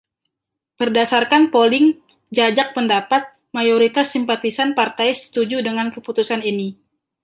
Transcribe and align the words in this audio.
Berdasarkan 0.81 1.43
poling 1.55 1.87
jajak 2.37 2.67
pendapat, 2.75 3.23
mayoritas 3.57 4.07
simpatisan 4.15 4.69
partai 4.79 5.09
setuju 5.21 5.57
dengan 5.67 5.87
keputusan 5.95 6.41
ini. 6.51 6.67